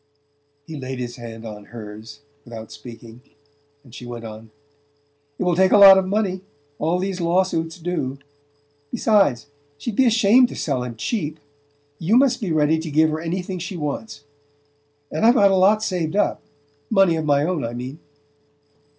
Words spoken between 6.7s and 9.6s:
all these law suits do. Besides,